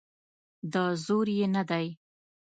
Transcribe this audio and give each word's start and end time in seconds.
د 0.73 0.75
زور 1.05 1.27
یې 1.37 1.47
نه 1.55 1.63
دی. 1.69 1.87